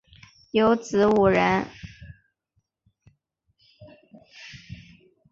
[0.49, 1.67] 有子五人